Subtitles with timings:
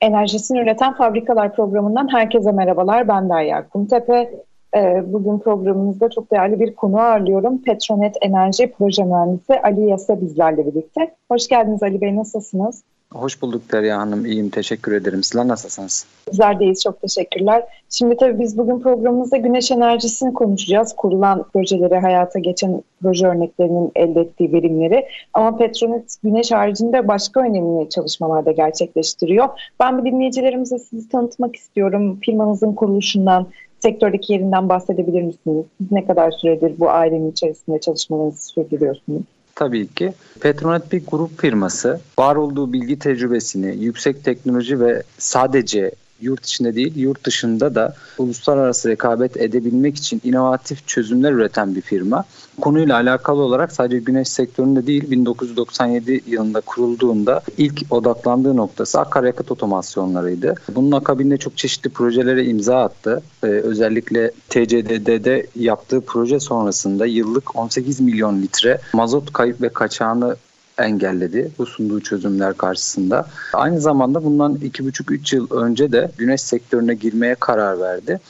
[0.00, 3.08] Enerjisini Üreten Fabrikalar programından herkese merhabalar.
[3.08, 4.30] Ben Derya Kumtepe.
[4.76, 7.62] Ee, bugün programımızda çok değerli bir konu ağırlıyorum.
[7.62, 11.14] Petronet Enerji Proje Mühendisi Ali Yasa bizlerle birlikte.
[11.30, 12.82] Hoş geldiniz Ali Bey, nasılsınız?
[13.14, 14.26] Hoş bulduk Derya Hanım.
[14.26, 14.50] İyiyim.
[14.50, 15.22] Teşekkür ederim.
[15.22, 16.06] Sizler nasılsınız?
[16.32, 16.82] Bizler deyiz.
[16.82, 17.64] Çok teşekkürler.
[17.88, 20.96] Şimdi tabii biz bugün programımızda güneş enerjisini konuşacağız.
[20.96, 25.06] Kurulan projeleri, hayata geçen proje örneklerinin elde ettiği verimleri.
[25.34, 29.48] Ama Petronet güneş haricinde başka önemli çalışmalar da gerçekleştiriyor.
[29.80, 32.18] Ben bir dinleyicilerimize sizi tanıtmak istiyorum.
[32.20, 33.46] Firmanızın kuruluşundan,
[33.80, 35.64] sektördeki yerinden bahsedebilir misiniz?
[35.78, 39.22] Siz ne kadar süredir bu ailenin içerisinde çalışmalarınızı sürdürüyorsunuz?
[39.60, 40.12] Tabii ki.
[40.40, 42.00] Petronet bir grup firması.
[42.18, 45.90] Var olduğu bilgi tecrübesini, yüksek teknoloji ve sadece
[46.20, 52.24] yurt içinde değil yurt dışında da uluslararası rekabet edebilmek için inovatif çözümler üreten bir firma.
[52.60, 60.54] Konuyla alakalı olarak sadece güneş sektöründe değil 1997 yılında kurulduğunda ilk odaklandığı noktası akaryakıt otomasyonlarıydı.
[60.74, 63.22] Bunun akabinde çok çeşitli projelere imza attı.
[63.42, 70.36] Ee, özellikle TCDD'de yaptığı proje sonrasında yıllık 18 milyon litre mazot kayıp ve kaçağını
[70.82, 73.26] engelledi bu sunduğu çözümler karşısında.
[73.52, 78.20] Aynı zamanda bundan 2,5-3 yıl önce de güneş sektörüne girmeye karar verdi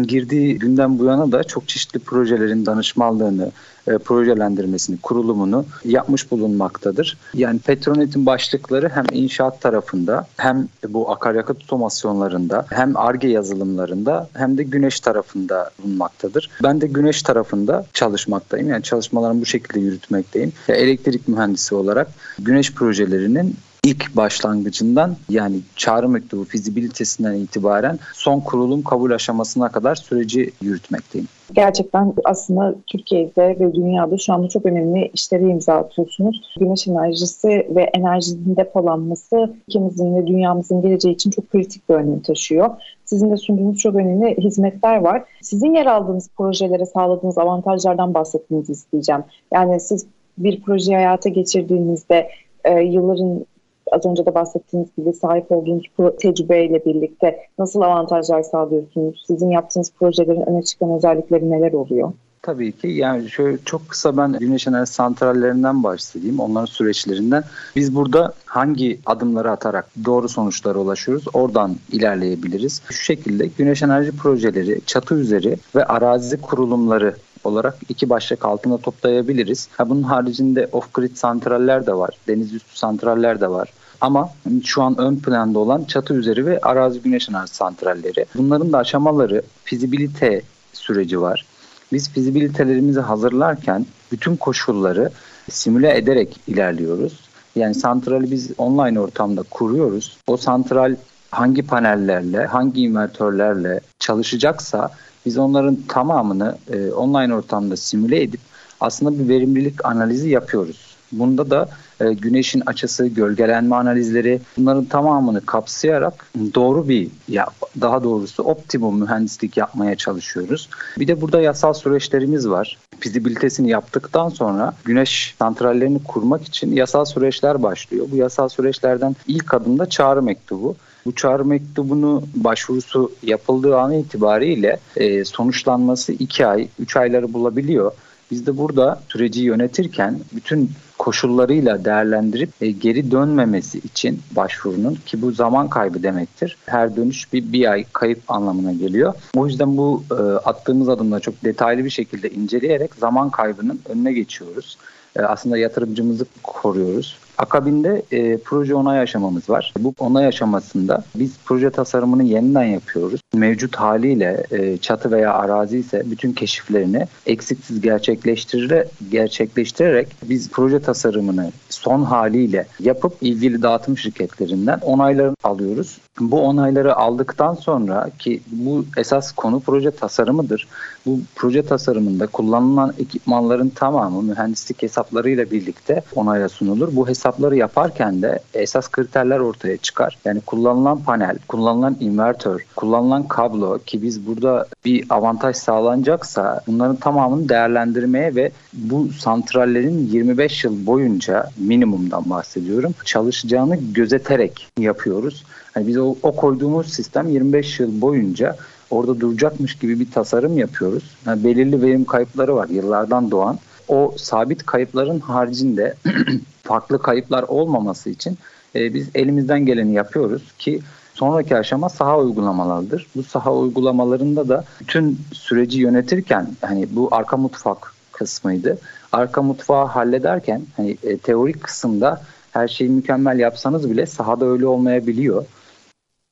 [0.00, 3.52] girdiği günden bu yana da çok çeşitli projelerin danışmanlığını,
[3.88, 7.18] e, projelendirmesini, kurulumunu yapmış bulunmaktadır.
[7.34, 14.62] Yani Petronet'in başlıkları hem inşaat tarafında hem bu akaryakıt otomasyonlarında hem ARGE yazılımlarında hem de
[14.62, 16.50] güneş tarafında bulunmaktadır.
[16.62, 18.68] Ben de güneş tarafında çalışmaktayım.
[18.68, 20.52] Yani çalışmalarımı bu şekilde yürütmekteyim.
[20.68, 23.56] Elektrik mühendisi olarak güneş projelerinin
[23.86, 31.28] ilk başlangıcından yani çağrı mektubu fizibilitesinden itibaren son kurulum kabul aşamasına kadar süreci yürütmekteyim.
[31.52, 36.54] Gerçekten aslında Türkiye'de ve dünyada şu anda çok önemli işleri imza atıyorsunuz.
[36.60, 42.70] Güneş enerjisi ve enerjinin depolanması ülkemizin ve dünyamızın geleceği için çok kritik bir önem taşıyor.
[43.04, 45.24] Sizin de sunduğunuz çok önemli hizmetler var.
[45.40, 49.22] Sizin yer aldığınız projelere sağladığınız avantajlardan bahsetmenizi isteyeceğim.
[49.52, 50.06] Yani siz
[50.38, 52.28] bir projeyi hayata geçirdiğinizde
[52.64, 53.46] e, yılların
[53.92, 55.84] az önce de bahsettiğiniz gibi sahip olduğunuz
[56.20, 59.24] tecrübeyle birlikte nasıl avantajlar sağlıyorsunuz?
[59.26, 62.12] Sizin yaptığınız projelerin öne çıkan özellikleri neler oluyor?
[62.42, 67.44] Tabii ki yani şöyle çok kısa ben güneş enerji santrallerinden bahsedeyim onların süreçlerinden.
[67.76, 72.82] Biz burada hangi adımları atarak doğru sonuçlara ulaşıyoruz oradan ilerleyebiliriz.
[72.90, 77.14] Şu şekilde güneş enerji projeleri, çatı üzeri ve arazi kurulumları
[77.44, 79.68] olarak iki başlık altında toplayabiliriz.
[79.76, 83.72] Ha, bunun haricinde off-grid santraller de var, deniz üstü santraller de var.
[84.00, 84.30] Ama
[84.64, 88.26] şu an ön planda olan çatı üzeri ve arazi güneş enerji santralleri.
[88.34, 90.42] Bunların da aşamaları fizibilite
[90.72, 91.46] süreci var.
[91.92, 95.10] Biz fizibilitelerimizi hazırlarken bütün koşulları
[95.50, 97.20] simüle ederek ilerliyoruz.
[97.56, 100.16] Yani santrali biz online ortamda kuruyoruz.
[100.26, 100.96] O santral
[101.30, 104.90] hangi panellerle, hangi invertörlerle çalışacaksa
[105.26, 108.40] biz onların tamamını e, online ortamda simüle edip
[108.80, 110.92] aslında bir verimlilik analizi yapıyoruz.
[111.12, 111.68] Bunda da
[112.00, 117.46] e, güneşin açısı, gölgelenme analizleri bunların tamamını kapsayarak doğru bir ya
[117.80, 120.68] daha doğrusu optimum mühendislik yapmaya çalışıyoruz.
[120.98, 122.78] Bir de burada yasal süreçlerimiz var.
[123.00, 128.06] Fizibilitesini yaptıktan sonra güneş santrallerini kurmak için yasal süreçler başlıyor.
[128.12, 130.76] Bu yasal süreçlerden ilk adımda çağrı mektubu.
[131.06, 137.92] Bu çağrı mektubunu başvurusu yapıldığı an itibariyle e, sonuçlanması 2 ay, 3 ayları bulabiliyor.
[138.30, 145.32] Biz de burada süreci yönetirken bütün koşullarıyla değerlendirip e, geri dönmemesi için başvurunun ki bu
[145.32, 146.56] zaman kaybı demektir.
[146.66, 149.14] Her dönüş bir, bir ay kayıp anlamına geliyor.
[149.36, 154.78] O yüzden bu e, attığımız adımla çok detaylı bir şekilde inceleyerek zaman kaybının önüne geçiyoruz.
[155.16, 157.18] E, aslında yatırımcımızı koruyoruz.
[157.42, 159.74] Akabinde e, proje onay aşamamız var.
[159.78, 163.20] Bu onay aşamasında biz proje tasarımını yeniden yapıyoruz.
[163.34, 171.52] Mevcut haliyle e, çatı veya arazi ise bütün keşiflerini eksiksiz gerçekleştirerek, gerçekleştirerek biz proje tasarımını
[171.68, 175.98] son haliyle yapıp ilgili dağıtım şirketlerinden onaylarını alıyoruz.
[176.20, 180.68] Bu onayları aldıktan sonra ki bu esas konu proje tasarımıdır.
[181.06, 186.96] Bu proje tasarımında kullanılan ekipmanların tamamı mühendislik hesaplarıyla birlikte onaya sunulur.
[186.96, 190.18] Bu hesapları yaparken de esas kriterler ortaya çıkar.
[190.24, 197.48] Yani kullanılan panel, kullanılan invertör, kullanılan kablo ki biz burada bir avantaj sağlanacaksa bunların tamamını
[197.48, 205.44] değerlendirmeye ve bu santrallerin 25 yıl boyunca minimumdan bahsediyorum çalışacağını gözeterek yapıyoruz.
[205.76, 208.56] Yani biz o, o koyduğumuz sistem 25 yıl boyunca
[208.90, 211.04] orada duracakmış gibi bir tasarım yapıyoruz.
[211.26, 213.58] Yani belirli verim kayıpları var yıllardan doğan.
[213.88, 215.94] O sabit kayıpların haricinde
[216.62, 218.38] farklı kayıplar olmaması için
[218.74, 220.80] e, biz elimizden geleni yapıyoruz ki
[221.14, 223.06] sonraki aşama saha uygulamalarıdır.
[223.16, 228.78] Bu saha uygulamalarında da bütün süreci yönetirken hani bu arka mutfak kısmıydı.
[229.12, 235.44] Arka mutfağı hallederken hani e, teorik kısımda her şeyi mükemmel yapsanız bile sahada öyle olmayabiliyor.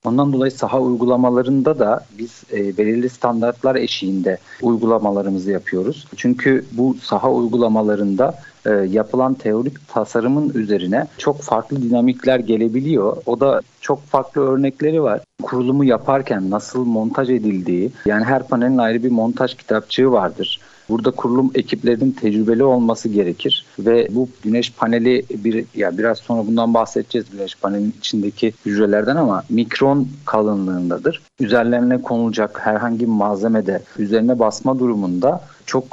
[0.05, 6.07] Ondan dolayı saha uygulamalarında da biz e, belirli standartlar eşiğinde uygulamalarımızı yapıyoruz.
[6.17, 13.17] Çünkü bu saha uygulamalarında e, yapılan teorik tasarımın üzerine çok farklı dinamikler gelebiliyor.
[13.27, 15.21] O da çok farklı örnekleri var.
[15.43, 20.61] Kurulumu yaparken nasıl montaj edildiği, yani her panelin ayrı bir montaj kitapçığı vardır.
[20.91, 26.75] Burada kurulum ekiplerinin tecrübeli olması gerekir ve bu güneş paneli bir ya biraz sonra bundan
[26.75, 31.23] bahsedeceğiz güneş panelinin içindeki hücrelerden ama mikron kalınlığındadır.
[31.41, 35.85] Üzerlerine konulacak herhangi bir malzemede üzerine basma durumunda çok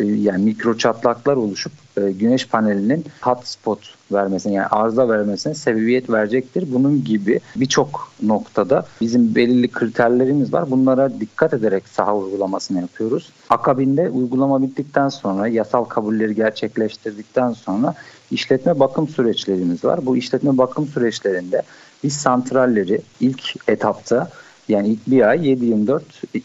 [0.00, 6.64] e, yani mikro çatlaklar oluşup e, güneş panelinin hotspot vermesine yani arıza vermesine sebebiyet verecektir.
[6.72, 10.70] Bunun gibi birçok noktada bizim belirli kriterlerimiz var.
[10.70, 13.32] Bunlara dikkat ederek saha uygulamasını yapıyoruz.
[13.50, 17.94] Akabinde uygulama bittikten sonra yasal kabulleri gerçekleştirdikten sonra
[18.30, 20.06] işletme bakım süreçlerimiz var.
[20.06, 21.62] Bu işletme bakım süreçlerinde
[22.04, 24.30] biz santralleri ilk etapta
[24.68, 26.00] yani ilk bir ay 7-24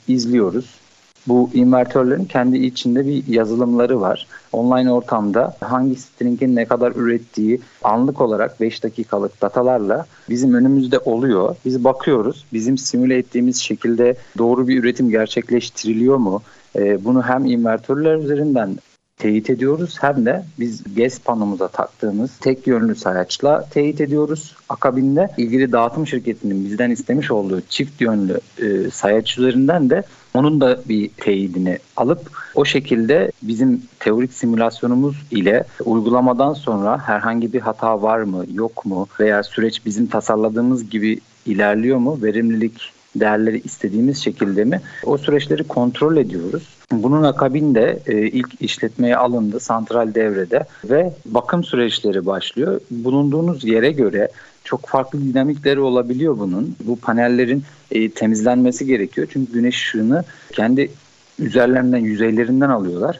[0.07, 0.78] izliyoruz
[1.27, 4.27] bu invertörlerin kendi içinde bir yazılımları var.
[4.51, 11.55] Online ortamda hangi stringin ne kadar ürettiği anlık olarak 5 dakikalık datalarla bizim önümüzde oluyor.
[11.65, 12.45] Biz bakıyoruz.
[12.53, 16.41] Bizim simüle ettiğimiz şekilde doğru bir üretim gerçekleştiriliyor mu?
[16.75, 18.77] Ee, bunu hem invertörler üzerinden
[19.19, 24.55] teyit ediyoruz hem de biz GES panomuza taktığımız tek yönlü sayaçla teyit ediyoruz.
[24.69, 30.03] Akabinde ilgili dağıtım şirketinin bizden istemiş olduğu çift yönlü e, sayaç üzerinden de
[30.33, 37.59] onun da bir teyidini alıp o şekilde bizim teorik simülasyonumuz ile uygulamadan sonra herhangi bir
[37.59, 44.23] hata var mı yok mu veya süreç bizim tasarladığımız gibi ilerliyor mu verimlilik değerleri istediğimiz
[44.23, 46.63] şekilde mi o süreçleri kontrol ediyoruz.
[46.91, 52.81] Bunun akabinde e, ilk işletmeye alındı santral devrede ve bakım süreçleri başlıyor.
[52.91, 54.29] Bulunduğunuz yere göre
[54.63, 56.75] çok farklı dinamikleri olabiliyor bunun.
[56.83, 59.27] Bu panellerin e, temizlenmesi gerekiyor.
[59.33, 60.91] Çünkü güneş ışığını kendi
[61.39, 63.19] üzerlerinden, yüzeylerinden alıyorlar.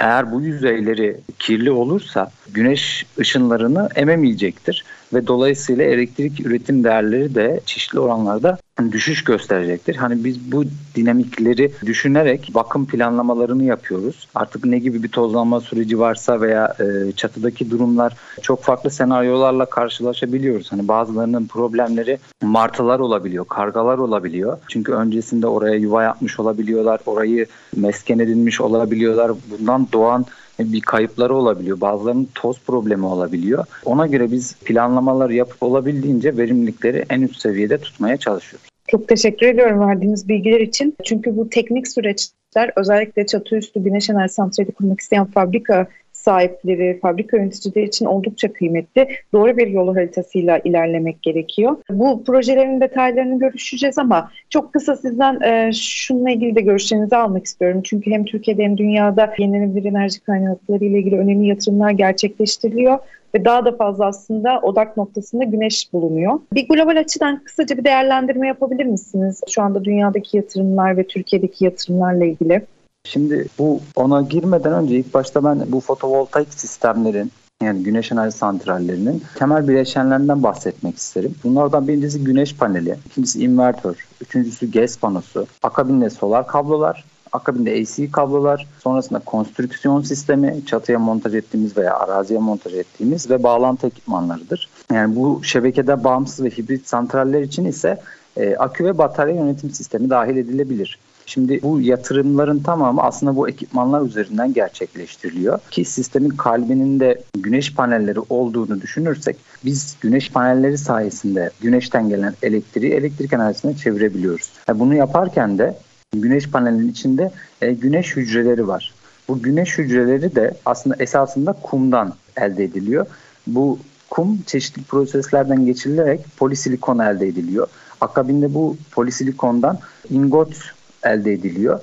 [0.00, 4.84] Eğer bu yüzeyleri kirli olursa güneş ışınlarını ememeyecektir
[5.14, 8.58] ve dolayısıyla elektrik üretim değerleri de çeşitli oranlarda
[8.92, 9.96] düşüş gösterecektir.
[9.96, 10.64] Hani biz bu
[10.94, 14.28] dinamikleri düşünerek bakım planlamalarını yapıyoruz.
[14.34, 20.72] Artık ne gibi bir tozlanma süreci varsa veya e, çatıdaki durumlar çok farklı senaryolarla karşılaşabiliyoruz.
[20.72, 24.58] Hani bazılarının problemleri martılar olabiliyor, kargalar olabiliyor.
[24.68, 27.46] Çünkü öncesinde oraya yuva yapmış olabiliyorlar, orayı
[27.76, 29.32] mesken edinmiş olabiliyorlar.
[29.50, 30.26] Bundan doğan
[30.58, 31.80] bir kayıpları olabiliyor.
[31.80, 33.64] Bazılarının toz problemi olabiliyor.
[33.84, 38.68] Ona göre biz planlamalar yapıp olabildiğince verimlilikleri en üst seviyede tutmaya çalışıyoruz.
[38.88, 40.96] Çok teşekkür ediyorum verdiğiniz bilgiler için.
[41.04, 45.86] Çünkü bu teknik süreçler özellikle çatı üstü güneş enerji santrali kurmak isteyen fabrika
[46.24, 49.08] sahipleri, fabrika yöneticileri için oldukça kıymetli.
[49.32, 51.76] Doğru bir yol haritasıyla ilerlemek gerekiyor.
[51.90, 57.80] Bu projelerin detaylarını görüşeceğiz ama çok kısa sizden e, şununla ilgili de görüşlerinizi almak istiyorum.
[57.84, 62.98] Çünkü hem Türkiye'de hem dünyada yenilenebilir enerji kaynakları ile ilgili önemli yatırımlar gerçekleştiriliyor
[63.34, 66.40] ve daha da fazla aslında odak noktasında güneş bulunuyor.
[66.52, 69.40] Bir global açıdan kısaca bir değerlendirme yapabilir misiniz?
[69.50, 72.62] Şu anda dünyadaki yatırımlar ve Türkiye'deki yatırımlarla ilgili.
[73.04, 77.32] Şimdi bu ona girmeden önce ilk başta ben bu fotovoltaik sistemlerin
[77.62, 81.34] yani güneş enerji santrallerinin temel bileşenlerinden bahsetmek isterim.
[81.44, 88.66] Bunlardan birincisi güneş paneli, ikincisi invertör, üçüncüsü GES panosu, akabinde solar kablolar, Akabinde AC kablolar,
[88.82, 94.68] sonrasında konstrüksiyon sistemi, çatıya montaj ettiğimiz veya araziye montaj ettiğimiz ve bağlantı ekipmanlarıdır.
[94.92, 98.00] Yani bu şebekede bağımsız ve hibrit santraller için ise
[98.36, 100.98] e, akü ve batarya yönetim sistemi dahil edilebilir.
[101.26, 105.58] Şimdi bu yatırımların tamamı aslında bu ekipmanlar üzerinden gerçekleştiriliyor.
[105.70, 112.92] Ki sistemin kalbinin de güneş panelleri olduğunu düşünürsek biz güneş panelleri sayesinde güneşten gelen elektriği
[112.92, 114.50] elektrik enerjisine çevirebiliyoruz.
[114.68, 115.78] Yani bunu yaparken de
[116.12, 117.30] güneş panelinin içinde
[117.62, 118.94] e, güneş hücreleri var.
[119.28, 123.06] Bu güneş hücreleri de aslında esasında kumdan elde ediliyor.
[123.46, 123.78] Bu
[124.10, 127.66] kum çeşitli proseslerden geçirilerek polisilikon elde ediliyor.
[128.00, 129.78] Akabinde bu polisilikondan
[130.10, 130.74] ingot
[131.04, 131.80] elde ediliyor.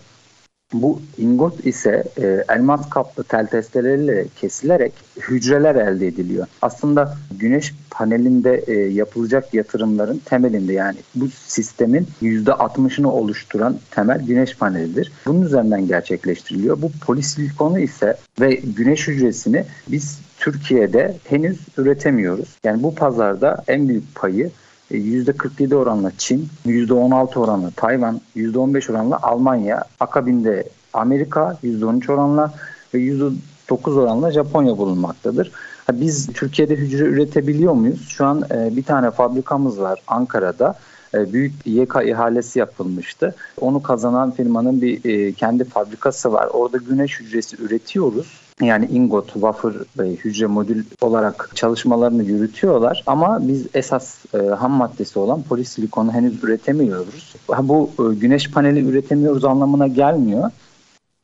[0.74, 4.94] Bu ingot ise e, elmas kaplı tel testeleriyle kesilerek
[5.30, 6.48] hücreler elde ediliyor.
[6.62, 15.12] Aslında güneş panelinde e, yapılacak yatırımların temelinde yani bu sistemin %60'ını oluşturan temel güneş panelidir.
[15.25, 16.82] Bunun üzerinden gerçekleştiriliyor.
[16.82, 22.58] Bu polisilikonu ise ve güneş hücresini biz Türkiye'de henüz üretemiyoruz.
[22.63, 24.51] Yani bu pazarda en büyük payı
[24.91, 32.53] %47 oranla Çin, %16 oranla Tayvan, %15 oranla Almanya, akabinde Amerika %13 oranla
[32.93, 35.51] ve %9 oranla Japonya bulunmaktadır.
[35.91, 38.07] Biz Türkiye'de hücre üretebiliyor muyuz?
[38.10, 40.75] Şu an e, bir tane fabrikamız var Ankara'da.
[41.13, 43.36] E, büyük YK ihalesi yapılmıştı.
[43.62, 46.48] Onu kazanan firmanın bir e, kendi fabrikası var.
[46.53, 53.03] Orada güneş hücresi üretiyoruz yani ingot, wafer ve hücre modül olarak çalışmalarını yürütüyorlar.
[53.08, 57.36] Ama biz esas e, ham maddesi olan polisilikonu henüz üretemiyoruz.
[57.63, 60.51] Bu e, güneş paneli üretemiyoruz anlamına gelmiyor.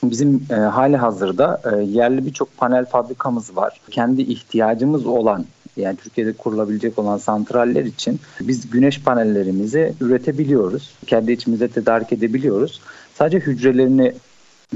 [0.03, 3.81] Bizim e, hali hazırda e, yerli birçok panel fabrikamız var.
[3.91, 5.45] Kendi ihtiyacımız olan
[5.77, 10.93] yani Türkiye'de kurulabilecek olan santraller için biz güneş panellerimizi üretebiliyoruz.
[11.07, 12.81] Kendi içimizde tedarik edebiliyoruz.
[13.15, 14.13] Sadece hücrelerini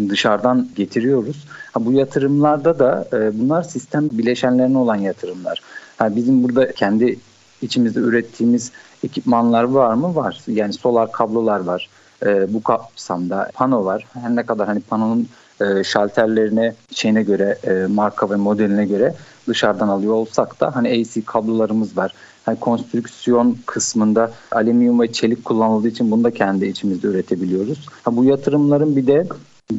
[0.09, 1.47] dışarıdan getiriyoruz.
[1.71, 5.61] Ha, bu yatırımlarda da e, bunlar sistem bileşenlerine olan yatırımlar.
[5.97, 7.19] Ha, bizim burada kendi
[7.61, 8.71] içimizde ürettiğimiz
[9.03, 10.15] ekipmanlar var mı?
[10.15, 10.41] Var.
[10.47, 11.89] Yani solar kablolar var.
[12.25, 14.05] E, bu kapsamda pano var.
[14.13, 15.27] Her ne kadar hani panonun
[15.61, 19.15] e, şalterlerine şeyine göre e, marka ve modeline göre
[19.47, 22.13] dışarıdan alıyor olsak da hani AC kablolarımız var.
[22.45, 27.87] Hani konstrüksiyon kısmında alüminyum ve çelik kullanıldığı için bunu da kendi içimizde üretebiliyoruz.
[28.03, 29.27] Ha, bu yatırımların bir de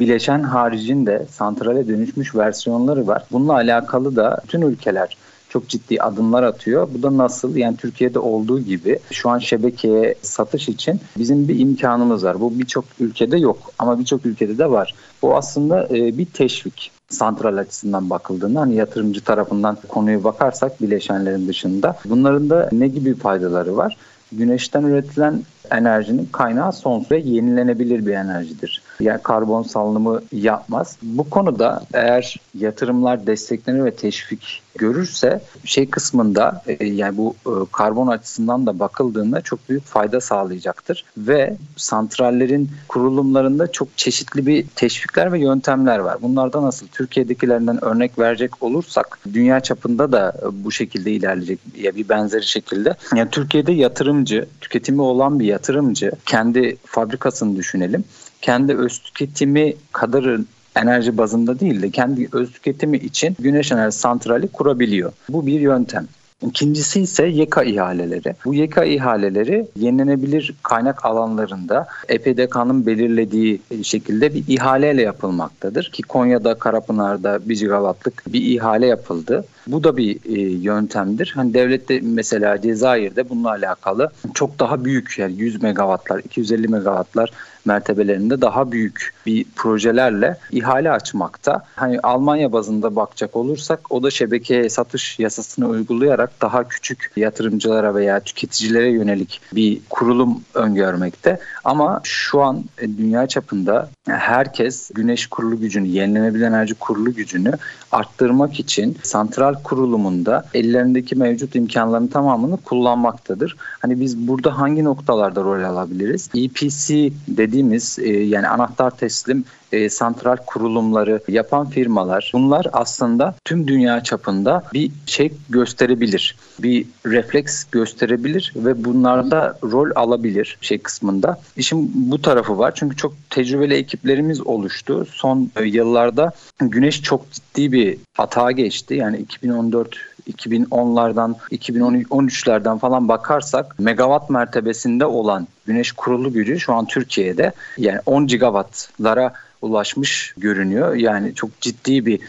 [0.01, 3.25] bileşen haricinde santrale dönüşmüş versiyonları var.
[3.33, 5.17] Bununla alakalı da bütün ülkeler
[5.53, 6.89] çok ciddi adımlar atıyor.
[6.95, 7.57] Bu da nasıl?
[7.57, 12.41] Yani Türkiye'de olduğu gibi şu an şebekeye satış için bizim bir imkanımız var.
[12.41, 14.95] Bu birçok ülkede yok ama birçok ülkede de var.
[15.23, 21.97] Bu aslında e, bir teşvik santral açısından bakıldığında hani yatırımcı tarafından konuya bakarsak bileşenlerin dışında
[22.05, 23.97] bunların da ne gibi faydaları var?
[24.33, 28.82] Güneşten üretilen enerjinin kaynağı sonsuz ve yenilenebilir bir enerjidir.
[29.03, 30.97] Yani karbon salınımı yapmaz.
[31.03, 38.07] Bu konuda eğer yatırımlar desteklenir ve teşvik görürse şey kısmında e, yani bu e, karbon
[38.07, 45.41] açısından da bakıldığında çok büyük fayda sağlayacaktır ve santrallerin kurulumlarında çok çeşitli bir teşvikler ve
[45.41, 46.19] yöntemler var.
[46.23, 52.47] Bunlardan nasıl Türkiye'dekilerinden örnek verecek olursak dünya çapında da bu şekilde ilerleyecek ya bir benzeri
[52.47, 52.95] şekilde.
[53.15, 58.05] Yani Türkiye'de yatırımcı, tüketimi olan bir yatırımcı kendi fabrikasını düşünelim.
[58.43, 60.41] Kendi öz tüketimi kadar
[60.77, 65.13] enerji bazında değil de kendi öz tüketimi için güneş enerji santrali kurabiliyor.
[65.29, 66.09] Bu bir yöntem.
[66.47, 68.35] İkincisi ise YEKA ihaleleri.
[68.45, 75.91] Bu YEKA ihaleleri yenilenebilir kaynak alanlarında EPDK'nın belirlediği şekilde bir ihaleyle yapılmaktadır.
[75.93, 79.45] Ki Konya'da, Karapınar'da 1 gigawattlık bir ihale yapıldı.
[79.67, 81.33] Bu da bir e, yöntemdir.
[81.37, 87.33] Hani devlette mesela Cezayir'de bununla alakalı çok daha büyük yani 100 megawattlar, 250 megawattlar
[87.65, 91.65] mertebelerinde daha büyük bir projelerle ihale açmakta.
[91.77, 98.21] Hani Almanya bazında bakacak olursak o da şebeke satış yasasını uygulayarak daha küçük yatırımcılara veya
[98.21, 101.39] tüketicilere yönelik bir kurulum öngörmekte.
[101.65, 107.53] Ama şu an dünya çapında herkes güneş kurulu gücünü, yenilenebilir enerji kurulu gücünü
[107.93, 113.57] arttırmak için santral kurulumunda ellerindeki mevcut imkanların tamamını kullanmaktadır.
[113.81, 116.31] Hani biz burada hangi noktalarda rol alabiliriz?
[116.35, 117.52] EPC dediğimiz
[117.99, 124.91] e, yani anahtar teslim e, santral kurulumları yapan firmalar bunlar aslında tüm dünya çapında bir
[125.07, 126.37] şey gösterebilir.
[126.59, 131.41] Bir refleks gösterebilir ve bunlarda rol alabilir şey kısmında.
[131.57, 135.07] İşin bu tarafı var çünkü çok tecrübeli ekiplerimiz oluştu.
[135.11, 138.95] Son yıllarda güneş çok ciddi bir hata geçti.
[138.95, 139.97] Yani 2014
[140.31, 148.27] 2010'lardan 2013'lerden falan bakarsak megawatt mertebesinde olan güneş kurulu gücü şu an Türkiye'de yani 10
[148.27, 150.95] gigawattlara ulaşmış görünüyor.
[150.95, 152.21] Yani çok ciddi bir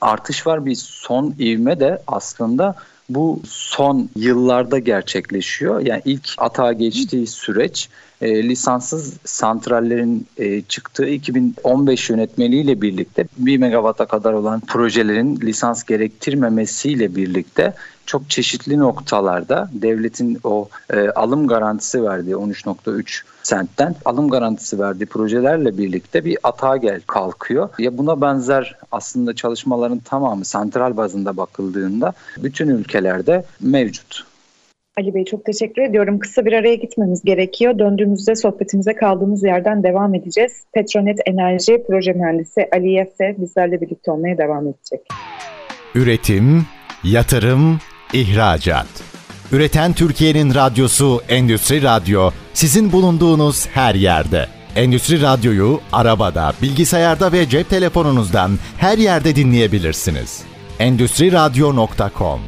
[0.00, 0.66] artış var.
[0.66, 2.74] Bir son ivme de aslında
[3.08, 5.80] bu son yıllarda gerçekleşiyor.
[5.80, 7.88] Yani ilk atağa geçtiği süreç
[8.20, 17.16] e, lisanssız santrallerin e, çıktığı 2015 yönetmeliğiyle birlikte 1 megawata kadar olan projelerin lisans gerektirmemesiyle
[17.16, 17.74] birlikte
[18.06, 25.78] çok çeşitli noktalarda devletin o e, alım garantisi verdiği 13.3 sentten alım garantisi verdiği projelerle
[25.78, 27.68] birlikte bir atağa gel kalkıyor.
[27.78, 34.35] Ya buna benzer aslında çalışmaların tamamı santral bazında bakıldığında bütün ülkelerde mevcut.
[35.00, 36.18] Ali Bey çok teşekkür ediyorum.
[36.18, 37.78] Kısa bir araya gitmemiz gerekiyor.
[37.78, 40.52] Döndüğümüzde sohbetimize kaldığımız yerden devam edeceğiz.
[40.74, 45.00] Petronet Enerji Proje Mühendisi Ali Yesse bizlerle birlikte olmaya devam edecek.
[45.94, 46.66] Üretim,
[47.04, 47.78] yatırım,
[48.12, 48.86] ihracat.
[49.52, 54.46] Üreten Türkiye'nin radyosu Endüstri Radyo sizin bulunduğunuz her yerde.
[54.76, 60.42] Endüstri Radyo'yu arabada, bilgisayarda ve cep telefonunuzdan her yerde dinleyebilirsiniz.
[60.78, 62.40] Endüstri Radyo.com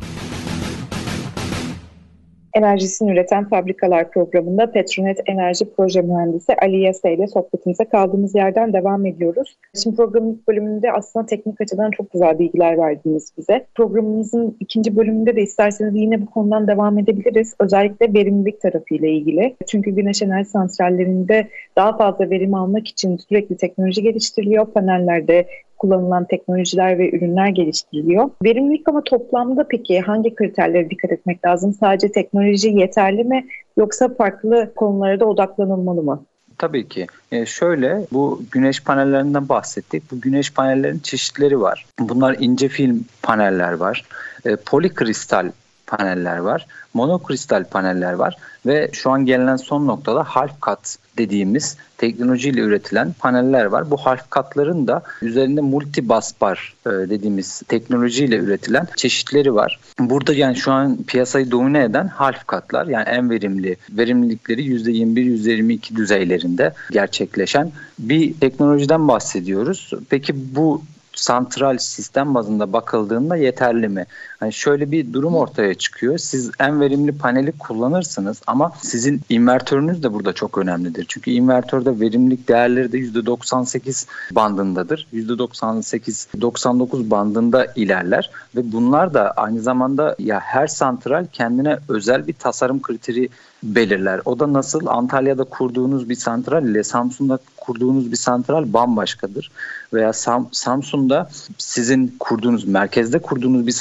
[2.55, 9.07] enerjisini üreten fabrikalar programında Petronet Enerji Proje Mühendisi Ali Yasa ile sohbetimize kaldığımız yerden devam
[9.07, 9.57] ediyoruz.
[9.83, 13.67] Şimdi programın ilk bölümünde aslında teknik açıdan çok güzel bilgiler verdiniz bize.
[13.75, 17.55] Programımızın ikinci bölümünde de isterseniz yine bu konudan devam edebiliriz.
[17.61, 19.57] Özellikle verimlilik tarafıyla ilgili.
[19.67, 24.67] Çünkü güneş enerji santrallerinde daha fazla verim almak için sürekli teknoloji geliştiriliyor.
[24.67, 25.47] Panellerde
[25.78, 28.30] kullanılan teknolojiler ve ürünler geliştiriliyor.
[28.44, 31.73] Verimlilik ama toplamda peki hangi kriterlere dikkat etmek lazım?
[31.73, 36.25] Sadece teknoloji yeterli mi yoksa farklı konulara da odaklanılmalı mı?
[36.58, 37.06] Tabii ki.
[37.32, 40.12] E şöyle bu güneş panellerinden bahsettik.
[40.12, 41.87] Bu güneş panellerinin çeşitleri var.
[41.99, 44.04] Bunlar ince film paneller var.
[44.44, 45.50] E, polikristal
[45.87, 46.66] paneller var.
[46.94, 53.64] Monokristal paneller var ve şu an gelinen son noktada half cut dediğimiz teknolojiyle üretilen paneller
[53.64, 53.90] var.
[53.90, 59.80] Bu half cut'ların da üzerinde multi busbar e, dediğimiz teknolojiyle üretilen çeşitleri var.
[59.98, 66.72] Burada yani şu an piyasayı domine eden half cut'lar yani en verimli verimlilikleri %21-%22 düzeylerinde
[66.90, 69.90] gerçekleşen bir teknolojiden bahsediyoruz.
[70.10, 70.82] Peki bu
[71.18, 74.06] santral sistem bazında bakıldığında yeterli mi?
[74.40, 76.18] Hani şöyle bir durum ortaya çıkıyor.
[76.18, 81.04] Siz en verimli paneli kullanırsınız ama sizin invertörünüz de burada çok önemlidir.
[81.09, 85.07] Çünkü invertörde verimlilik değerleri de %98 bandındadır.
[85.14, 92.83] %98-99 bandında ilerler ve bunlar da aynı zamanda ya her santral kendine özel bir tasarım
[92.83, 93.28] kriteri
[93.62, 94.21] belirler.
[94.25, 99.50] O da nasıl Antalya'da kurduğunuz bir santral ile Samsun'da kurduğunuz bir santral bambaşkadır.
[99.93, 103.73] Veya Sam, Samsun'da sizin kurduğunuz, merkezde kurduğunuz bir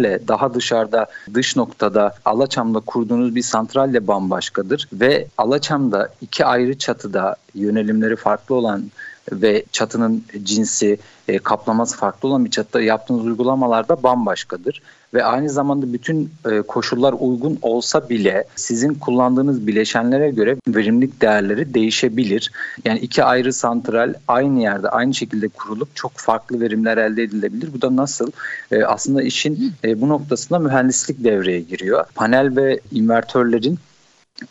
[0.00, 4.88] santralle daha dışarıda, dış noktada, Alaçam'da kurduğunuz bir santralle bambaşkadır.
[4.92, 8.90] Ve Alaçam'da iki ayrı çatıda yönelimleri farklı olan
[9.32, 14.82] ve çatının cinsi, e, kaplaması farklı olan bir çatıda yaptığınız uygulamalar da bambaşkadır.
[15.14, 21.74] Ve aynı zamanda bütün e, koşullar uygun olsa bile sizin kullandığınız bileşenlere göre verimlilik değerleri
[21.74, 22.52] değişebilir.
[22.84, 27.70] Yani iki ayrı santral aynı yerde aynı şekilde kurulup çok farklı verimler elde edilebilir.
[27.74, 28.30] Bu da nasıl?
[28.72, 32.04] E, aslında işin e, bu noktasında mühendislik devreye giriyor.
[32.14, 33.78] Panel ve invertörlerin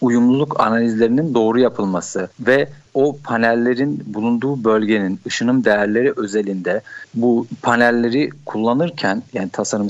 [0.02, 6.82] uyumluluk analizlerinin doğru yapılması ve o panellerin bulunduğu bölgenin ışınım değerleri özelinde
[7.13, 9.88] bu panelleri kullanırken yani tasarım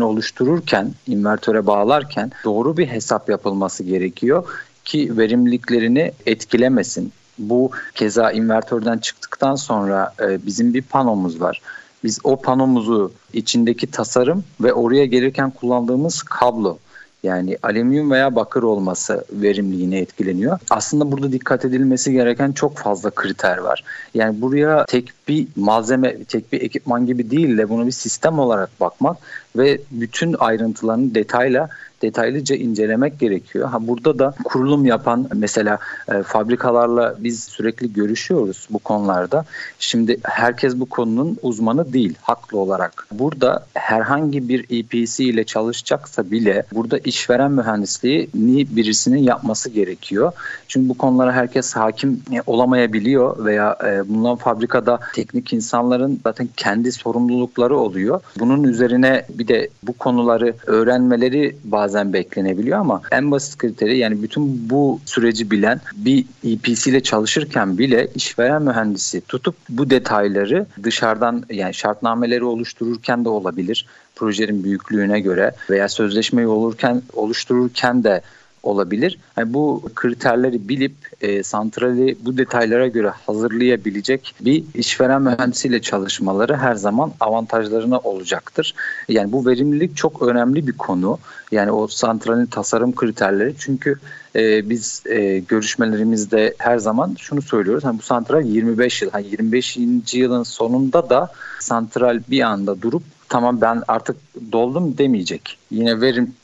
[0.00, 4.44] oluştururken invertöre bağlarken doğru bir hesap yapılması gerekiyor
[4.84, 7.12] ki verimliliklerini etkilemesin.
[7.38, 11.62] Bu keza invertörden çıktıktan sonra e, bizim bir panomuz var.
[12.04, 16.78] Biz o panomuzu içindeki tasarım ve oraya gelirken kullandığımız kablo
[17.22, 20.58] yani alüminyum veya bakır olması verimliliğine etkileniyor.
[20.70, 23.84] Aslında burada dikkat edilmesi gereken çok fazla kriter var.
[24.14, 28.80] Yani buraya tek bir malzeme, tek bir ekipman gibi değil de bunu bir sistem olarak
[28.80, 29.16] bakmak
[29.56, 31.68] ve bütün ayrıntılarını detayla
[32.02, 33.68] detaylıca incelemek gerekiyor.
[33.68, 39.44] Ha burada da kurulum yapan mesela e, fabrikalarla biz sürekli görüşüyoruz bu konularda.
[39.78, 43.06] Şimdi herkes bu konunun uzmanı değil haklı olarak.
[43.12, 50.32] Burada herhangi bir EPC ile çalışacaksa bile burada işveren mühendisliği birisinin yapması gerekiyor.
[50.68, 56.92] Çünkü bu konulara herkes hakim e, olamayabiliyor veya e, bulunan fabrikada teknik insanların zaten kendi
[56.92, 58.20] sorumlulukları oluyor.
[58.38, 64.70] Bunun üzerine bir de bu konuları öğrenmeleri bazen beklenebiliyor ama en basit kriteri yani bütün
[64.70, 71.74] bu süreci bilen bir EPC ile çalışırken bile işveren mühendisi tutup bu detayları dışarıdan yani
[71.74, 73.86] şartnameleri oluştururken de olabilir.
[74.16, 78.22] Projenin büyüklüğüne göre veya sözleşmeyi olurken oluştururken de
[78.68, 79.18] olabilir.
[79.36, 86.74] Yani bu kriterleri bilip e, santrali bu detaylara göre hazırlayabilecek bir işveren mühendisiyle çalışmaları her
[86.74, 88.74] zaman avantajlarına olacaktır.
[89.08, 91.18] Yani bu verimlilik çok önemli bir konu.
[91.52, 93.98] Yani o santralin tasarım kriterleri çünkü
[94.36, 97.84] e, biz e, görüşmelerimizde her zaman şunu söylüyoruz.
[97.84, 99.78] Hani bu santral 25 yıl, hani 25.
[100.12, 104.16] yılın sonunda da santral bir anda durup tamam ben artık
[104.52, 105.58] doldum demeyecek.
[105.70, 106.34] Yine verim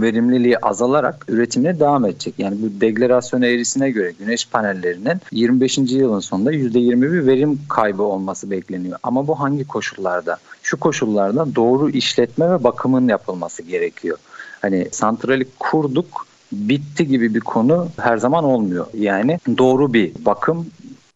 [0.00, 2.34] verimliliği azalarak üretimine devam edecek.
[2.38, 5.78] Yani bu deglerasyon eğrisine göre güneş panellerinin 25.
[5.78, 8.98] yılın sonunda %20 bir verim kaybı olması bekleniyor.
[9.02, 10.36] Ama bu hangi koşullarda?
[10.62, 14.18] Şu koşullarda doğru işletme ve bakımın yapılması gerekiyor.
[14.62, 18.86] Hani santrali kurduk bitti gibi bir konu her zaman olmuyor.
[18.94, 20.66] Yani doğru bir bakım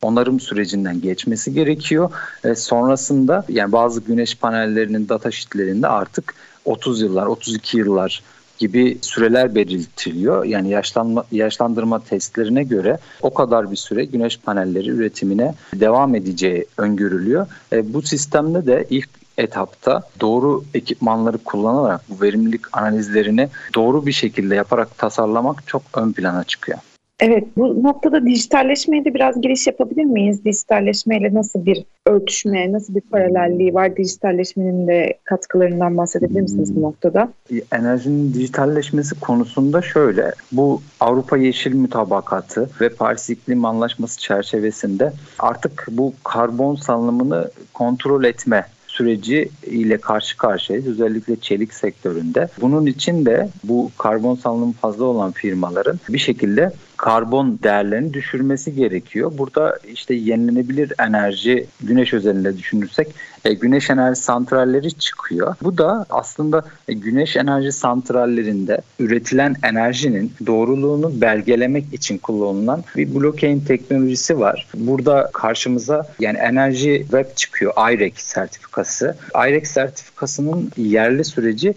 [0.02, 2.10] onarım sürecinden geçmesi gerekiyor.
[2.44, 6.34] E, sonrasında yani bazı güneş panellerinin data sheetlerinde artık
[6.64, 8.22] 30 yıllar, 32 yıllar
[8.58, 10.44] gibi süreler belirtiliyor.
[10.44, 17.46] Yani yaşlanma, yaşlandırma testlerine göre o kadar bir süre güneş panelleri üretimine devam edeceği öngörülüyor.
[17.72, 24.54] E, bu sistemde de ilk etapta doğru ekipmanları kullanarak bu verimlilik analizlerini doğru bir şekilde
[24.54, 26.78] yaparak tasarlamak çok ön plana çıkıyor.
[27.20, 30.44] Evet, bu noktada dijitalleşmeye de biraz giriş yapabilir miyiz?
[30.44, 33.96] Dijitalleşmeyle nasıl bir örtüşme, nasıl bir paralelliği var?
[33.96, 37.32] Dijitalleşmenin de katkılarından bahsedebilir misiniz bu noktada?
[37.72, 46.12] Enerjinin dijitalleşmesi konusunda şöyle, bu Avrupa Yeşil Mutabakatı ve Paris İklim Anlaşması çerçevesinde artık bu
[46.24, 50.88] karbon salınımını kontrol etme süreci ile karşı karşıyayız.
[50.88, 52.48] Özellikle çelik sektöründe.
[52.60, 59.32] Bunun için de bu karbon salınımı fazla olan firmaların bir şekilde karbon değerlerini düşürmesi gerekiyor.
[59.38, 63.08] Burada işte yenilenebilir enerji güneş özelinde düşünürsek
[63.44, 65.54] e, güneş enerji santralleri çıkıyor.
[65.62, 73.60] Bu da aslında e, güneş enerji santrallerinde üretilen enerjinin doğruluğunu belgelemek için kullanılan bir blockchain
[73.60, 74.66] teknolojisi var.
[74.74, 79.16] Burada karşımıza yani enerji web çıkıyor IREC sertifikası.
[79.48, 81.74] IREC sertifikasının yerli süreci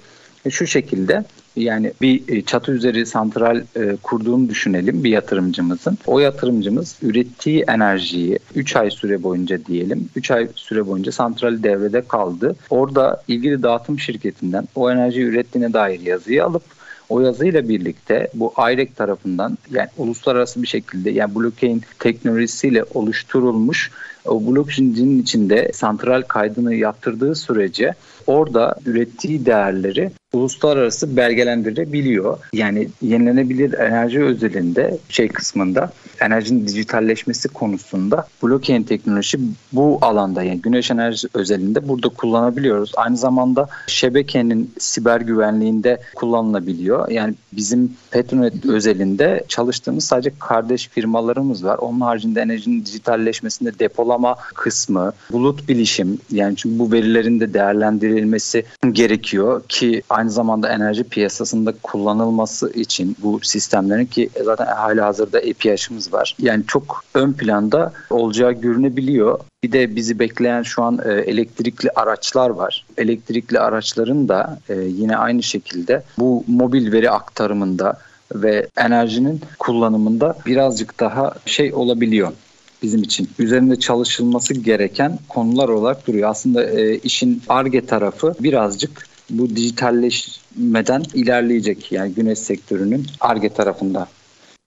[0.50, 1.24] şu şekilde
[1.62, 5.98] yani bir e, çatı üzeri santral e, kurduğunu düşünelim bir yatırımcımızın.
[6.06, 12.02] O yatırımcımız ürettiği enerjiyi 3 ay süre boyunca diyelim 3 ay süre boyunca santral devrede
[12.02, 12.56] kaldı.
[12.70, 16.64] Orada ilgili dağıtım şirketinden o enerjiyi ürettiğine dair yazıyı alıp
[17.10, 23.92] o yazıyla birlikte bu IREC tarafından yani uluslararası bir şekilde yani blockchain teknolojisiyle oluşturulmuş
[24.26, 27.94] o blockchain'in içinde santral kaydını yaptırdığı sürece
[28.28, 32.38] orada ürettiği değerleri uluslararası belgelendirebiliyor.
[32.54, 39.40] Yani yenilenebilir enerji özelinde şey kısmında enerjinin dijitalleşmesi konusunda blockchain teknolojisi
[39.74, 42.92] bu alanda yani güneş enerji özelinde burada kullanabiliyoruz.
[42.96, 47.10] Aynı zamanda şebekenin siber güvenliğinde kullanılabiliyor.
[47.10, 51.78] Yani bizim Petronet özelinde çalıştığımız sadece kardeş firmalarımız var.
[51.78, 54.19] Onun haricinde enerjinin dijitalleşmesinde depolama
[54.54, 61.74] kısmı, bulut bilişim yani çünkü bu verilerin de değerlendirilmesi gerekiyor ki aynı zamanda enerji piyasasında
[61.84, 66.36] kullanılması için bu sistemlerin ki zaten hali hazırda API'şimiz var.
[66.40, 69.40] Yani çok ön planda olacağı görünebiliyor.
[69.64, 72.86] Bir de bizi bekleyen şu an e, elektrikli araçlar var.
[72.98, 77.98] Elektrikli araçların da e, yine aynı şekilde bu mobil veri aktarımında
[78.36, 82.32] ve enerjinin kullanımında birazcık daha şey olabiliyor
[82.82, 83.30] bizim için.
[83.40, 86.30] Üzerinde çalışılması gereken konular olarak duruyor.
[86.30, 91.92] Aslında e, işin ARGE tarafı birazcık bu dijitalleşmeden ilerleyecek.
[91.92, 94.08] Yani güneş sektörünün ARGE tarafında.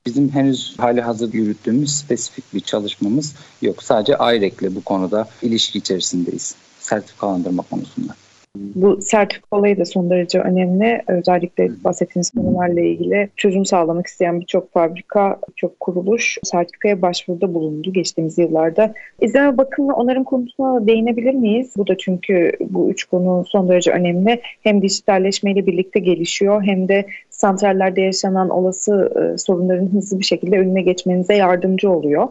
[0.07, 3.83] Bizim henüz hali hazır yürüttüğümüz spesifik bir çalışmamız yok.
[3.83, 6.55] Sadece IREC'le bu konuda ilişki içerisindeyiz.
[6.81, 8.15] Sertifikalandırma konusunda.
[8.57, 11.03] Bu sertifika olayı da son derece önemli.
[11.09, 18.39] Özellikle bahsettiğiniz konularla ilgili çözüm sağlamak isteyen birçok fabrika, birçok kuruluş sertifikaya başvuruda bulundu geçtiğimiz
[18.39, 18.95] yıllarda.
[19.21, 21.73] İzleme bakım ve onarım konusuna değinebilir miyiz?
[21.77, 24.41] Bu da çünkü bu üç konu son derece önemli.
[24.63, 30.83] Hem dijitalleşmeyle birlikte gelişiyor hem de santrallerde yaşanan olası e, sorunların hızlı bir şekilde önüne
[30.83, 32.29] geçmenize yardımcı oluyor.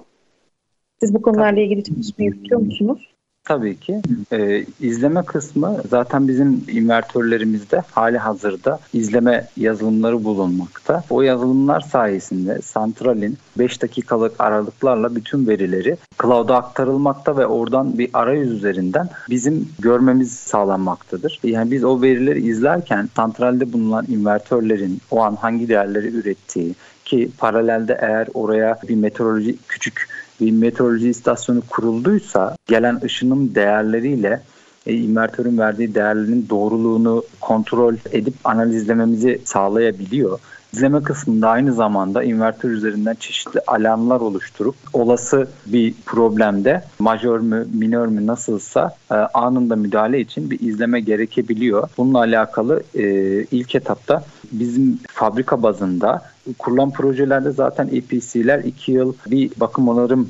[0.99, 3.10] Siz bu konularla ilgili çalışma yürütüyor musunuz?
[3.45, 4.01] Tabii ki.
[4.31, 11.03] Ee, izleme kısmı zaten bizim invertörlerimizde hali hazırda izleme yazılımları bulunmakta.
[11.09, 18.51] O yazılımlar sayesinde santralin 5 dakikalık aralıklarla bütün verileri cloud'a aktarılmakta ve oradan bir arayüz
[18.51, 21.39] üzerinden bizim görmemiz sağlanmaktadır.
[21.43, 26.75] Yani biz o verileri izlerken santralde bulunan invertörlerin o an hangi değerleri ürettiği
[27.05, 30.07] ki paralelde eğer oraya bir meteoroloji küçük
[30.41, 34.41] bir meteoroloji istasyonu kurulduysa gelen ışınım değerleriyle
[34.87, 40.39] e, invertörün verdiği değerlerin doğruluğunu kontrol edip analizlememizi sağlayabiliyor.
[40.73, 48.07] İzleme kısmında aynı zamanda invertör üzerinden çeşitli alarmlar oluşturup olası bir problemde majör mü minör
[48.07, 51.89] mü nasılsa e, anında müdahale için bir izleme gerekebiliyor.
[51.97, 53.03] Bununla alakalı e,
[53.43, 56.21] ilk etapta bizim fabrika bazında
[56.59, 60.29] kurulan projelerde zaten EPC'ler 2 yıl bir bakım onarım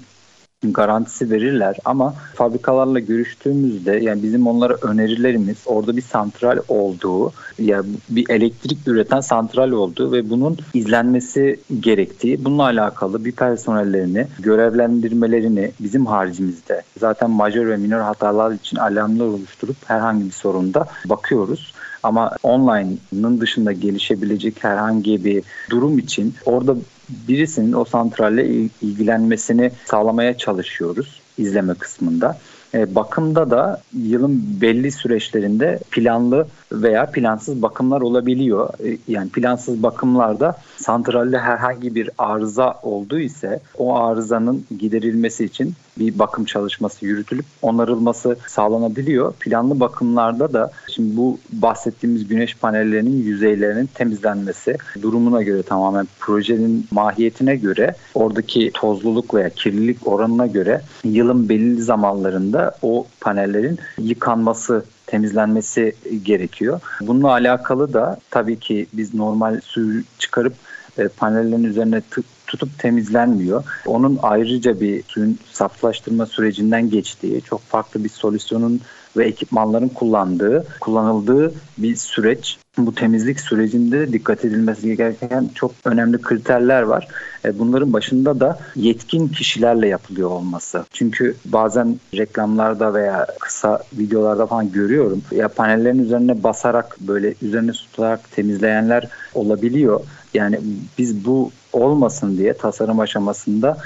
[0.64, 8.30] garantisi verirler ama fabrikalarla görüştüğümüzde yani bizim onlara önerilerimiz orada bir santral olduğu yani bir
[8.30, 16.82] elektrik üreten santral olduğu ve bunun izlenmesi gerektiği bununla alakalı bir personellerini görevlendirmelerini bizim haricimizde
[17.00, 21.74] zaten majör ve minor hatalar için alarmlar oluşturup herhangi bir sorunda bakıyoruz.
[22.04, 26.76] Ama online'ın dışında gelişebilecek herhangi bir durum için orada
[27.28, 28.48] birisinin o santralle
[28.82, 32.38] ilgilenmesini sağlamaya çalışıyoruz izleme kısmında.
[32.74, 38.70] E, bakımda da yılın belli süreçlerinde planlı veya plansız bakımlar olabiliyor.
[38.86, 46.20] E, yani plansız bakımlarda santralde herhangi bir arıza olduğu ise o arızanın giderilmesi için bir
[46.20, 49.34] bakım çalışması yürütülüp onarılması sağlanabiliyor.
[49.34, 57.56] Planlı bakımlarda da şimdi bu bahsettiğimiz güneş panellerinin yüzeylerinin temizlenmesi durumuna göre tamamen projenin mahiyetine
[57.56, 66.80] göre oradaki tozluluk veya kirlilik oranına göre yılın belli zamanlarında o panellerin yıkanması temizlenmesi gerekiyor.
[67.02, 70.54] Bununla alakalı da tabii ki biz normal suyu çıkarıp
[70.98, 72.02] e, panellerin üzerine
[72.48, 73.64] tutup temizlenmiyor.
[73.86, 78.82] Onun ayrıca bir suyun saflaştırma sürecinden geçtiği, çok farklı bir solüsyonun
[79.18, 82.61] ve ekipmanların kullandığı, kullanıldığı bir süreç.
[82.78, 87.08] Bu temizlik sürecinde dikkat edilmesi gereken çok önemli kriterler var.
[87.46, 90.86] E, bunların başında da yetkin kişilerle yapılıyor olması.
[90.94, 95.22] Çünkü bazen reklamlarda veya kısa videolarda falan görüyorum.
[95.32, 100.02] Ya panellerin üzerine basarak böyle üzerine tutarak temizleyenler olabiliyor.
[100.34, 100.60] Yani
[100.98, 103.78] biz bu olmasın diye tasarım aşamasında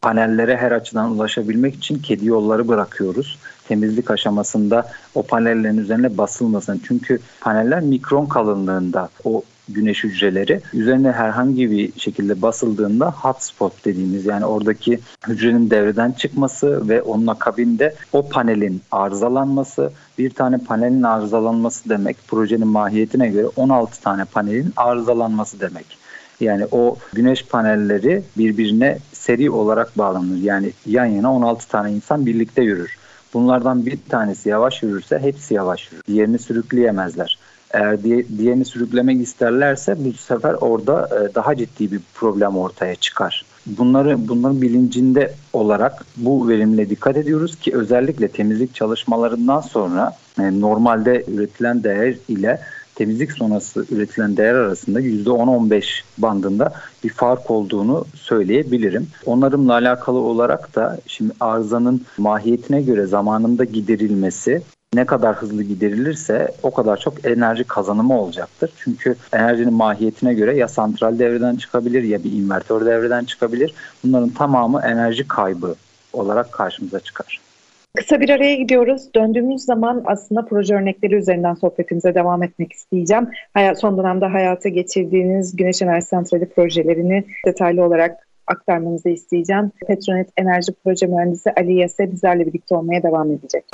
[0.00, 3.38] panellere her açıdan ulaşabilmek için kedi yolları bırakıyoruz.
[3.72, 6.80] Temizlik aşamasında o panellerin üzerine basılmasın.
[6.88, 14.44] Çünkü paneller mikron kalınlığında o güneş hücreleri üzerine herhangi bir şekilde basıldığında hotspot dediğimiz yani
[14.44, 22.16] oradaki hücrenin devreden çıkması ve onun akabinde o panelin arızalanması bir tane panelin arızalanması demek
[22.28, 25.98] projenin mahiyetine göre 16 tane panelin arızalanması demek.
[26.40, 30.42] Yani o güneş panelleri birbirine seri olarak bağlanır.
[30.42, 33.01] Yani yan yana 16 tane insan birlikte yürür.
[33.34, 36.02] Bunlardan bir tanesi yavaş yürürse hepsi yavaş yürür.
[36.06, 37.38] Diğerini sürükleyemezler.
[37.70, 38.02] Eğer
[38.38, 43.44] diğerini sürüklemek isterlerse bu sefer orada e, daha ciddi bir problem ortaya çıkar.
[43.66, 51.24] Bunları bunların bilincinde olarak bu verimle dikkat ediyoruz ki özellikle temizlik çalışmalarından sonra e, normalde
[51.28, 52.60] üretilen değer ile
[52.94, 56.72] temizlik sonrası üretilen değer arasında %10-15 bandında
[57.04, 59.06] bir fark olduğunu söyleyebilirim.
[59.26, 64.62] Onarımla alakalı olarak da şimdi arızanın mahiyetine göre zamanında giderilmesi
[64.94, 68.70] ne kadar hızlı giderilirse o kadar çok enerji kazanımı olacaktır.
[68.76, 73.74] Çünkü enerjinin mahiyetine göre ya santral devreden çıkabilir ya bir invertör devreden çıkabilir.
[74.04, 75.74] Bunların tamamı enerji kaybı
[76.12, 77.40] olarak karşımıza çıkar.
[77.96, 79.02] Kısa bir araya gidiyoruz.
[79.14, 83.28] Döndüğümüz zaman aslında proje örnekleri üzerinden sohbetimize devam etmek isteyeceğim.
[83.54, 89.72] Hayat, son dönemde hayata geçirdiğiniz güneş enerji santrali projelerini detaylı olarak aktarmanızı isteyeceğim.
[89.86, 93.64] Petronet Enerji Proje Mühendisi Ali Yase bizlerle birlikte olmaya devam edecek.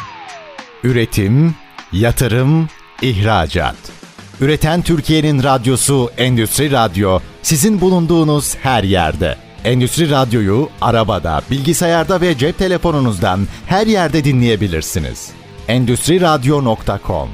[0.85, 1.55] Üretim,
[1.93, 2.69] yatırım,
[3.03, 3.93] ihracat.
[4.41, 9.48] Üreten Türkiye'nin radyosu Endüstri Radyo sizin bulunduğunuz her yerde.
[9.65, 15.33] Endüstri Radyo'yu arabada, bilgisayarda ve cep telefonunuzdan her yerde dinleyebilirsiniz.
[15.69, 17.29] Endüstri Radyo.com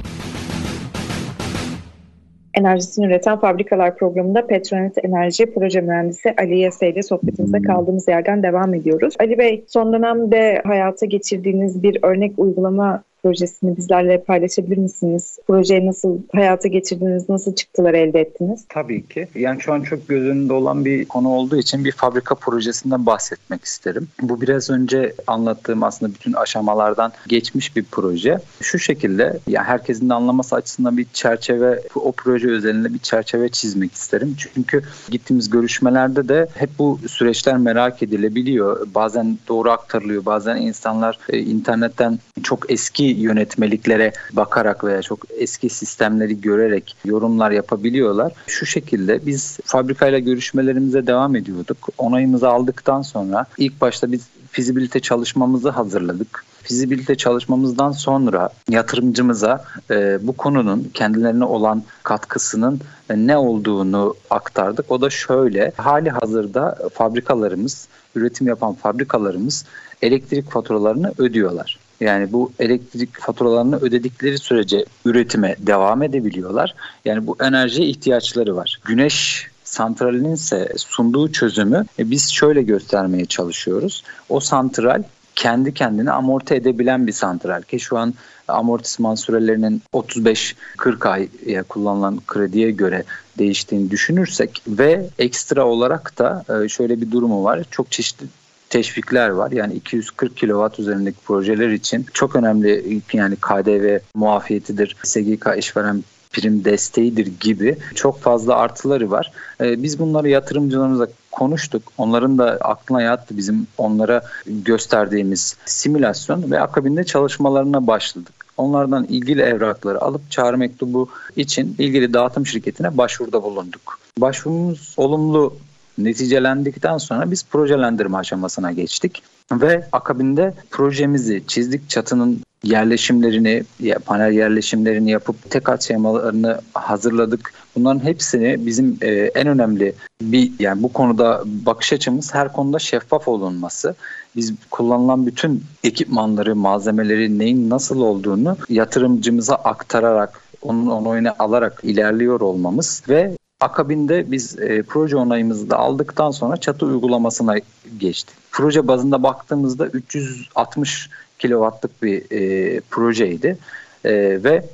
[2.55, 8.75] Enerjisini üreten fabrikalar programında Petronet Enerji Proje Mühendisi Ali Yese ile sohbetimize kaldığımız yerden devam
[8.75, 9.15] ediyoruz.
[9.21, 15.39] Ali Bey son dönemde hayata geçirdiğiniz bir örnek uygulama projesini bizlerle paylaşabilir misiniz?
[15.47, 18.65] Projeyi nasıl hayata geçirdiniz, nasıl çıktılar elde ettiniz?
[18.69, 19.29] Tabii ki.
[19.35, 23.65] Yani şu an çok göz önünde olan bir konu olduğu için bir fabrika projesinden bahsetmek
[23.65, 24.09] isterim.
[24.23, 28.39] Bu biraz önce anlattığım aslında bütün aşamalardan geçmiş bir proje.
[28.61, 33.93] Şu şekilde yani herkesin de anlaması açısından bir çerçeve, o proje özelinde bir çerçeve çizmek
[33.93, 34.37] isterim.
[34.39, 38.87] Çünkü gittiğimiz görüşmelerde de hep bu süreçler merak edilebiliyor.
[38.95, 46.41] Bazen doğru aktarılıyor, bazen insanlar e, internetten çok eski yönetmeliklere bakarak veya çok eski sistemleri
[46.41, 48.33] görerek yorumlar yapabiliyorlar.
[48.47, 51.89] Şu şekilde biz fabrikayla görüşmelerimize devam ediyorduk.
[51.99, 56.45] Onayımızı aldıktan sonra ilk başta biz fizibilite çalışmamızı hazırladık.
[56.63, 62.81] fizibilite çalışmamızdan sonra yatırımcımıza e, bu konunun kendilerine olan katkısının
[63.17, 64.91] ne olduğunu aktardık.
[64.91, 69.65] O da şöyle hali hazırda fabrikalarımız, üretim yapan fabrikalarımız
[70.03, 71.79] elektrik faturalarını ödüyorlar.
[72.05, 76.75] Yani bu elektrik faturalarını ödedikleri sürece üretime devam edebiliyorlar.
[77.05, 78.81] Yani bu enerjiye ihtiyaçları var.
[78.85, 84.05] Güneş santralinin ise sunduğu çözümü e, biz şöyle göstermeye çalışıyoruz.
[84.29, 85.03] O santral
[85.35, 88.15] kendi kendini amorti edebilen bir santral ki şu an
[88.49, 93.05] amortisman sürelerinin 35-40 aya kullanılan krediye göre
[93.39, 97.65] değiştiğini düşünürsek ve ekstra olarak da e, şöyle bir durumu var.
[97.71, 98.27] Çok çeşitli
[98.75, 99.51] teşvikler var.
[99.51, 107.33] Yani 240 kW üzerindeki projeler için çok önemli yani KDV muafiyetidir, SGK işveren prim desteğidir
[107.41, 109.33] gibi çok fazla artıları var.
[109.61, 111.83] Ee, biz bunları yatırımcılarımıza konuştuk.
[111.99, 118.35] Onların da aklına yattı bizim onlara gösterdiğimiz simülasyon ve akabinde çalışmalarına başladık.
[118.57, 123.99] Onlardan ilgili evrakları alıp çağrı mektubu için ilgili dağıtım şirketine başvuruda bulunduk.
[124.19, 125.55] Başvurumuz olumlu
[125.99, 133.65] neticelendikten sonra biz projelendirme aşamasına geçtik ve akabinde projemizi çizdik çatının yerleşimlerini,
[134.07, 137.53] panel yerleşimlerini yapıp tek şemalarını hazırladık.
[137.77, 143.29] Bunların hepsini bizim e, en önemli bir yani bu konuda bakış açımız her konuda şeffaf
[143.29, 143.95] olunması.
[144.37, 153.03] Biz kullanılan bütün ekipmanları, malzemeleri neyin nasıl olduğunu yatırımcımıza aktararak onun onayını alarak ilerliyor olmamız
[153.09, 157.55] ve Akabinde biz e, proje onayımızı da aldıktan sonra çatı uygulamasına
[157.99, 158.37] geçtik.
[158.51, 163.59] Proje bazında baktığımızda 360 kilowattlık bir e, projeydi
[164.05, 164.13] e,
[164.45, 164.65] ve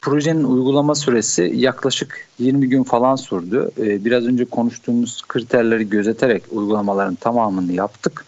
[0.00, 3.70] projenin uygulama süresi yaklaşık 20 gün falan sürdü.
[3.78, 8.24] E, biraz önce konuştuğumuz kriterleri gözeterek uygulamaların tamamını yaptık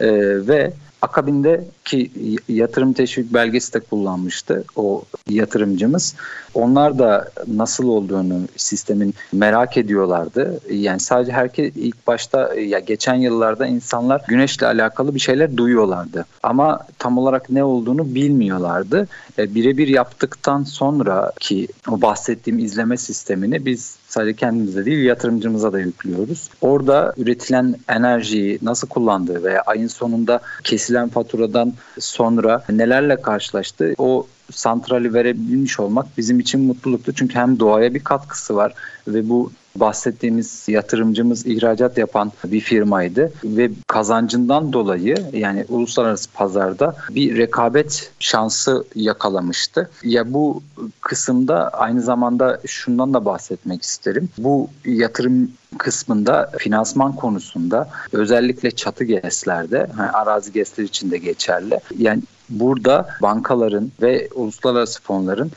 [0.00, 0.06] e,
[0.46, 2.10] ve Akabinde ki
[2.48, 6.14] yatırım teşvik belgesi de kullanmıştı o yatırımcımız.
[6.54, 10.60] Onlar da nasıl olduğunu sistemin merak ediyorlardı.
[10.70, 16.24] Yani sadece herkes ilk başta ya geçen yıllarda insanlar güneşle alakalı bir şeyler duyuyorlardı.
[16.42, 19.08] Ama tam olarak ne olduğunu bilmiyorlardı.
[19.38, 25.80] E, birebir yaptıktan sonra ki o bahsettiğim izleme sistemini biz sadece kendimize değil yatırımcımıza da
[25.80, 26.50] yüklüyoruz.
[26.60, 30.40] Orada üretilen enerjiyi nasıl kullandığı veya ayın sonunda
[30.88, 37.12] kesilen faturadan sonra nelerle karşılaştı o santrali verebilmiş olmak bizim için mutluluktu.
[37.14, 38.74] Çünkü hem doğaya bir katkısı var
[39.08, 47.36] ve bu bahsettiğimiz yatırımcımız ihracat yapan bir firmaydı ve kazancından dolayı yani uluslararası pazarda bir
[47.36, 49.90] rekabet şansı yakalamıştı.
[50.02, 50.62] Ya bu
[51.00, 54.28] kısımda aynı zamanda şundan da bahsetmek isterim.
[54.38, 61.80] Bu yatırım kısmında finansman konusunda özellikle çatı GES'lerde yani arazi GES'ler için de geçerli.
[61.98, 65.50] Yani burada bankaların ve uluslararası fonların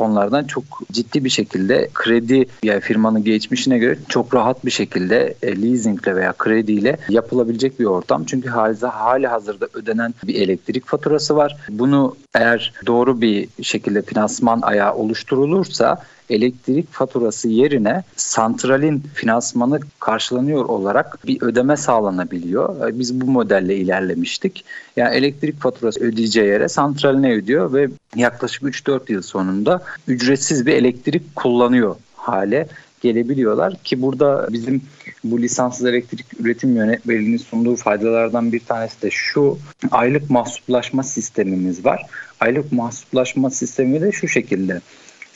[0.00, 5.62] fonlardan çok ciddi bir şekilde kredi yani firmanın geçmişine göre çok rahat bir şekilde e,
[5.62, 8.24] leasingle veya krediyle yapılabilecek bir ortam.
[8.24, 11.56] Çünkü hali, hali hazırda ödenen bir elektrik faturası var.
[11.68, 15.98] Bunu eğer doğru bir şekilde finansman ayağı oluşturulursa
[16.30, 22.88] elektrik faturası yerine santralin finansmanı karşılanıyor olarak bir ödeme sağlanabiliyor.
[22.88, 24.64] E, biz bu modelle ilerlemiştik.
[24.96, 31.36] Yani elektrik faturası ödeyeceği yere santraline ödüyor ve yaklaşık 3-4 yıl sonunda ücretsiz bir elektrik
[31.36, 32.68] kullanıyor hale
[33.00, 34.82] gelebiliyorlar ki burada bizim
[35.24, 39.58] bu lisanssız elektrik üretim yönetmeliğinin sunduğu faydalardan bir tanesi de şu
[39.90, 42.02] aylık mahsuplaşma sistemimiz var.
[42.40, 44.80] Aylık mahsuplaşma sistemi de şu şekilde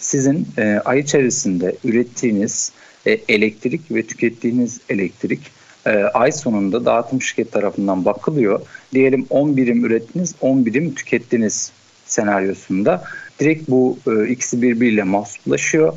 [0.05, 2.73] sizin e, ay içerisinde ürettiğiniz
[3.07, 5.40] e, elektrik ve tükettiğiniz elektrik
[5.87, 8.61] e, ay sonunda dağıtım şirket tarafından bakılıyor.
[8.95, 11.73] Diyelim 10 birim ürettiniz, 10 birim tükettiniz
[12.07, 13.05] senaryosunda.
[13.40, 15.95] Direkt bu e, ikisi birbiriyle mahsuplaşıyor.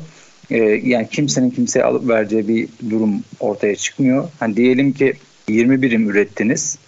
[0.50, 4.28] E, yani kimsenin kimseye alıp vereceği bir durum ortaya çıkmıyor.
[4.40, 5.12] Hani diyelim ki
[5.48, 6.78] 20 birim ürettiniz,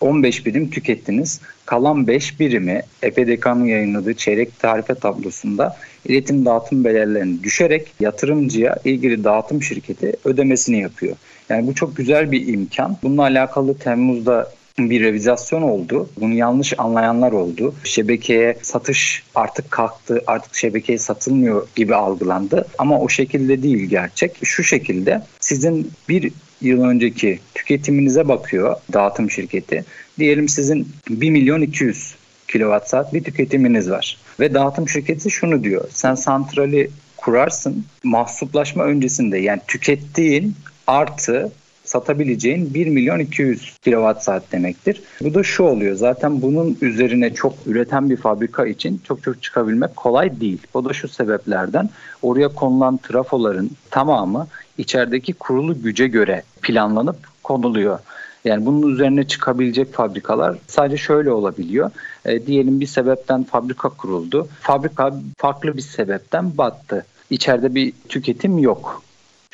[0.00, 1.40] 15 birim tükettiniz.
[1.66, 9.62] Kalan 5 birimi EPDK'nın yayınladığı çeyrek tarife tablosunda iletim dağıtım bedellerini düşerek yatırımcıya ilgili dağıtım
[9.62, 11.16] şirketi ödemesini yapıyor.
[11.48, 12.96] Yani bu çok güzel bir imkan.
[13.02, 16.08] Bununla alakalı Temmuz'da bir revizasyon oldu.
[16.20, 17.74] Bunu yanlış anlayanlar oldu.
[17.84, 22.66] Şebekeye satış artık kalktı, artık şebekeye satılmıyor gibi algılandı.
[22.78, 24.38] Ama o şekilde değil gerçek.
[24.42, 29.84] Şu şekilde sizin bir yıl önceki tüketiminize bakıyor dağıtım şirketi.
[30.18, 32.14] Diyelim sizin 1 milyon 200
[32.48, 34.18] kilowatt saat bir tüketiminiz var.
[34.40, 35.84] Ve dağıtım şirketi şunu diyor.
[35.90, 40.54] Sen santrali kurarsın mahsuplaşma öncesinde yani tükettiğin
[40.86, 41.52] artı
[41.84, 45.02] satabileceğin 1 milyon 200 kilowatt saat demektir.
[45.20, 49.96] Bu da şu oluyor zaten bunun üzerine çok üreten bir fabrika için çok çok çıkabilmek
[49.96, 50.58] kolay değil.
[50.74, 51.90] O da şu sebeplerden
[52.22, 54.46] oraya konulan trafoların tamamı
[54.78, 57.98] içerideki kurulu güce göre planlanıp konuluyor.
[58.44, 61.90] Yani bunun üzerine çıkabilecek fabrikalar sadece şöyle olabiliyor.
[62.24, 64.48] E, diyelim bir sebepten fabrika kuruldu.
[64.60, 67.06] Fabrika farklı bir sebepten battı.
[67.30, 69.02] İçeride bir tüketim yok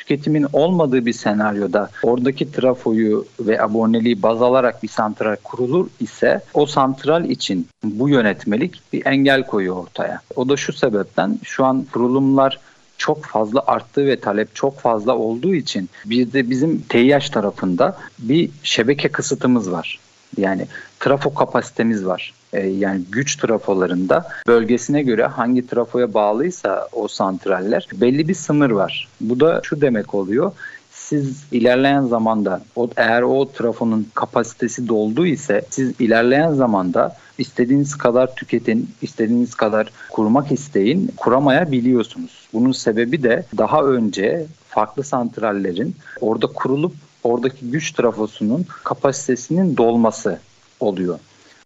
[0.07, 6.65] tüketimin olmadığı bir senaryoda oradaki trafoyu ve aboneliği baz alarak bir santral kurulur ise o
[6.65, 10.21] santral için bu yönetmelik bir engel koyuyor ortaya.
[10.35, 12.59] O da şu sebepten şu an kurulumlar
[12.97, 18.49] çok fazla arttığı ve talep çok fazla olduğu için bir de bizim TİH tarafında bir
[18.63, 19.99] şebeke kısıtımız var.
[20.37, 20.67] Yani
[20.99, 22.33] trafo kapasitemiz var.
[22.53, 29.07] Ee, yani güç trafolarında bölgesine göre hangi trafoya bağlıysa o santraller belli bir sınır var.
[29.21, 30.51] Bu da şu demek oluyor
[30.91, 38.35] siz ilerleyen zamanda o, eğer o trafonun kapasitesi doldu ise siz ilerleyen zamanda istediğiniz kadar
[38.35, 42.47] tüketin, istediğiniz kadar kurmak isteyin, kuramayabiliyorsunuz.
[42.53, 50.39] Bunun sebebi de daha önce farklı santrallerin orada kurulup oradaki güç trafosunun kapasitesinin dolması
[50.79, 51.19] oluyor.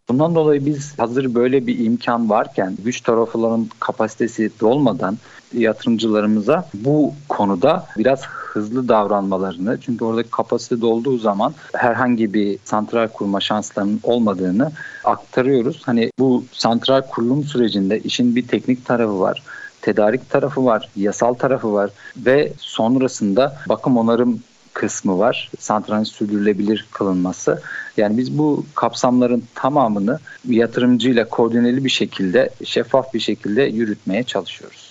[0.09, 5.17] Bundan dolayı biz hazır böyle bir imkan varken güç tarafların kapasitesi dolmadan
[5.53, 8.21] yatırımcılarımıza bu konuda biraz
[8.53, 14.71] hızlı davranmalarını çünkü oradaki kapasite dolduğu zaman herhangi bir santral kurma şanslarının olmadığını
[15.03, 15.81] aktarıyoruz.
[15.85, 19.43] Hani bu santral kurulum sürecinde işin bir teknik tarafı var
[19.81, 24.39] tedarik tarafı var, yasal tarafı var ve sonrasında bakım onarım
[24.73, 25.51] kısmı var.
[25.59, 27.61] Santralin sürdürülebilir kılınması.
[27.97, 34.90] Yani biz bu kapsamların tamamını yatırımcıyla koordineli bir şekilde, şeffaf bir şekilde yürütmeye çalışıyoruz.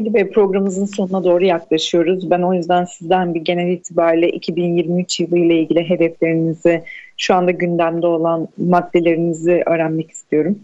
[0.00, 2.30] Ali Bey programımızın sonuna doğru yaklaşıyoruz.
[2.30, 6.82] Ben o yüzden sizden bir genel itibariyle 2023 yılı ile ilgili hedeflerinizi,
[7.16, 10.58] şu anda gündemde olan maddelerinizi öğrenmek istiyorum.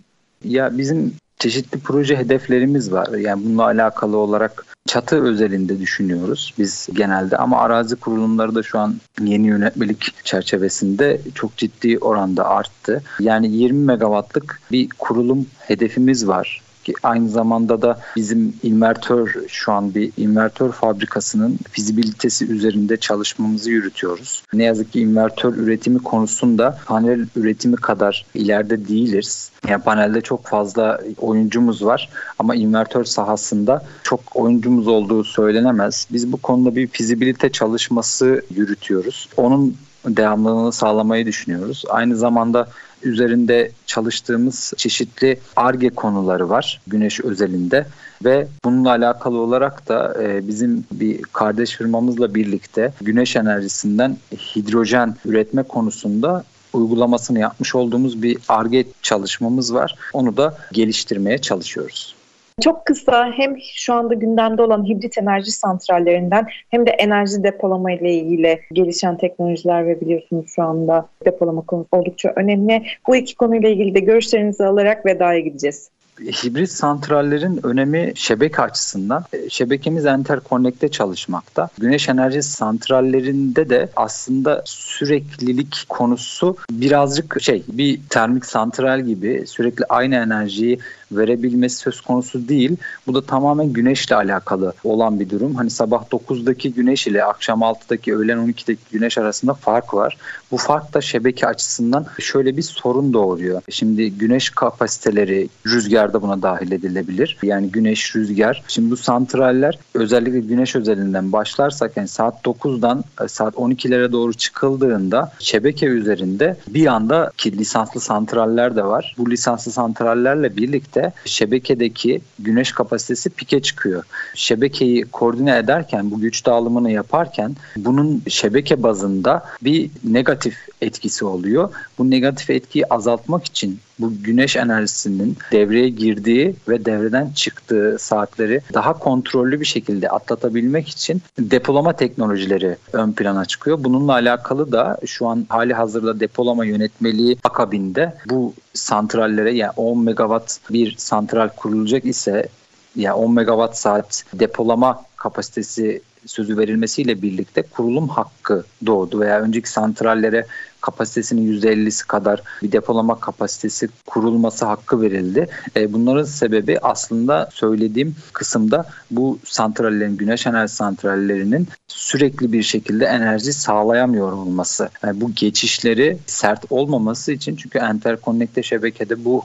[0.45, 3.09] Ya bizim çeşitli proje hedeflerimiz var.
[3.19, 8.95] Yani bununla alakalı olarak çatı özelinde düşünüyoruz biz genelde ama arazi kurulumları da şu an
[9.21, 13.03] yeni yönetmelik çerçevesinde çok ciddi oranda arttı.
[13.21, 19.95] Yani 20 megawattlık bir kurulum hedefimiz var ki aynı zamanda da bizim invertör şu an
[19.95, 24.43] bir invertör fabrikasının fizibilitesi üzerinde çalışmamızı yürütüyoruz.
[24.53, 29.51] Ne yazık ki invertör üretimi konusunda panel üretimi kadar ileride değiliz.
[29.69, 32.09] Yani panelde çok fazla oyuncumuz var
[32.39, 36.07] ama invertör sahasında çok oyuncumuz olduğu söylenemez.
[36.13, 39.29] Biz bu konuda bir fizibilite çalışması yürütüyoruz.
[39.37, 39.77] Onun
[40.07, 41.85] devamlılığını sağlamayı düşünüyoruz.
[41.89, 42.69] Aynı zamanda
[43.03, 47.87] üzerinde çalıştığımız çeşitli ARGE konuları var güneş özelinde
[48.25, 54.17] ve bununla alakalı olarak da e, bizim bir kardeş firmamızla birlikte güneş enerjisinden
[54.57, 59.97] hidrojen üretme konusunda uygulamasını yapmış olduğumuz bir ARGE çalışmamız var.
[60.13, 62.16] Onu da geliştirmeye çalışıyoruz.
[62.61, 68.15] Çok kısa hem şu anda gündemde olan hibrit enerji santrallerinden hem de enerji depolama ile
[68.15, 72.83] ilgili gelişen teknolojiler ve biliyorsunuz şu anda depolama konusu oldukça önemli.
[73.07, 75.91] Bu iki konuyla ilgili de görüşlerinizi alarak vedaya gideceğiz
[76.21, 79.25] hibrit santrallerin önemi şebeke açısından.
[79.33, 81.69] E, şebekemiz enterkonnekte çalışmakta.
[81.79, 90.15] Güneş enerji santrallerinde de aslında süreklilik konusu birazcık şey bir termik santral gibi sürekli aynı
[90.15, 90.79] enerjiyi
[91.13, 92.77] verebilmesi söz konusu değil.
[93.07, 95.55] Bu da tamamen güneşle alakalı olan bir durum.
[95.55, 100.17] Hani sabah 9'daki güneş ile akşam 6'daki öğlen 12'deki güneş arasında fark var.
[100.51, 103.63] Bu fark da şebeke açısından şöyle bir sorun doğuruyor.
[103.71, 107.39] Şimdi güneş kapasiteleri rüzgar da buna dahil edilebilir.
[107.43, 108.63] Yani güneş, rüzgar.
[108.69, 115.33] Şimdi bu santraller özellikle güneş özelinden başlarsak yani saat 9'dan e, saat 12'lere doğru çıkıldığında
[115.39, 119.15] şebeke üzerinde bir anda ki lisanslı santraller de var.
[119.19, 124.05] Bu lisanslı santrallerle birlikte birlikte şebekedeki güneş kapasitesi pike çıkıyor.
[124.35, 131.71] Şebekeyi koordine ederken bu güç dağılımını yaparken bunun şebeke bazında bir negatif etkisi oluyor.
[131.99, 138.93] Bu negatif etkiyi azaltmak için bu güneş enerjisinin devreye girdiği ve devreden çıktığı saatleri daha
[138.93, 143.85] kontrollü bir şekilde atlatabilmek için depolama teknolojileri ön plana çıkıyor.
[143.85, 150.59] Bununla alakalı da şu an hali hazırda depolama yönetmeliği akabinde bu santrallere yani 10 megawatt
[150.71, 152.49] bir santral kurulacak ise
[152.97, 160.47] yani 10 megawatt saat depolama kapasitesi sözü verilmesiyle birlikte kurulum hakkı doğdu veya önceki santrallere
[160.81, 165.49] kapasitesinin %50'si kadar bir depolama kapasitesi kurulması hakkı verildi.
[165.77, 173.53] E, bunların sebebi aslında söylediğim kısımda bu santrallerin, güneş enerji santrallerinin sürekli bir şekilde enerji
[173.53, 174.89] sağlayamıyor olması.
[175.03, 179.45] Yani bu geçişleri sert olmaması için çünkü enterkonnekte şebekede bu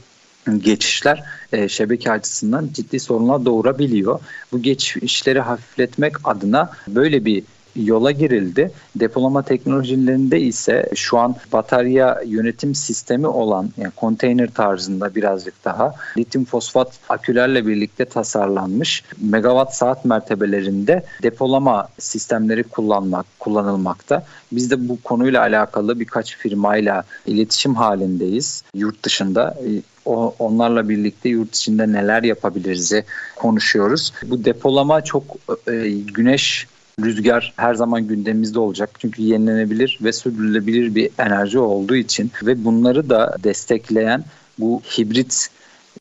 [0.57, 1.23] geçişler
[1.53, 4.19] e, şebeke açısından ciddi sorunlar doğurabiliyor.
[4.51, 7.43] Bu geçişleri hafifletmek adına böyle bir
[7.75, 8.71] yola girildi.
[8.95, 16.45] Depolama teknolojilerinde ise şu an batarya yönetim sistemi olan yani konteyner tarzında birazcık daha lityum
[16.45, 24.25] fosfat akülerle birlikte tasarlanmış megawatt saat mertebelerinde depolama sistemleri kullanmak kullanılmakta.
[24.51, 28.63] Biz de bu konuyla alakalı birkaç firmayla iletişim halindeyiz.
[28.73, 29.57] Yurt dışında
[30.05, 32.93] o, onlarla birlikte yurt içinde neler yapabiliriz
[33.35, 34.13] konuşuyoruz.
[34.23, 35.23] Bu depolama çok
[35.67, 36.67] e, güneş
[37.03, 38.89] Rüzgar her zaman gündemimizde olacak.
[38.99, 44.23] Çünkü yenilenebilir ve sürdürülebilir bir enerji olduğu için ve bunları da destekleyen
[44.59, 45.49] bu hibrit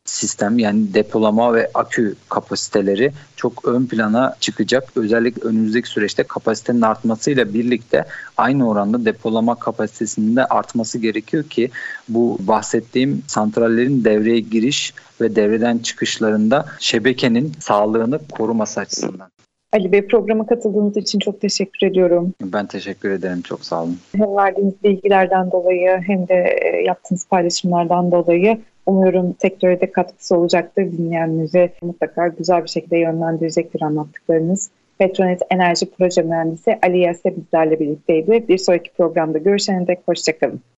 [0.05, 4.97] sistem yani depolama ve akü kapasiteleri çok ön plana çıkacak.
[4.97, 8.05] Özellikle önümüzdeki süreçte kapasitenin artmasıyla birlikte
[8.37, 11.71] aynı oranda depolama kapasitesinin de artması gerekiyor ki
[12.09, 19.31] bu bahsettiğim santrallerin devreye giriş ve devreden çıkışlarında şebekenin sağlığını koruması açısından.
[19.73, 22.35] Ali Bey programa katıldığınız için çok teşekkür ediyorum.
[22.43, 23.43] Ben teşekkür ederim.
[23.43, 23.99] Çok sağ olun.
[24.17, 28.61] Hem verdiğiniz bilgilerden dolayı hem de e, yaptığınız paylaşımlardan dolayı
[28.91, 30.93] umuyorum sektöre de katkısı olacaktır.
[30.93, 34.71] Dinleyenleri mutlaka güzel bir şekilde yönlendirecektir anlattıklarınız.
[34.99, 38.49] Petronet Enerji Proje Mühendisi Ali Yase bizlerle birlikteydi.
[38.49, 40.61] Bir sonraki programda görüşene dek hoşçakalın.